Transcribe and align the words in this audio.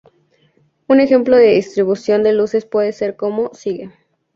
Un 0.87 0.99
ejemplo 0.99 1.37
de 1.37 1.53
distribución 1.53 2.23
de 2.23 2.33
luces 2.33 2.65
puede 2.65 2.91
ser 2.91 3.15
como 3.15 3.53
sigue. 3.53 3.91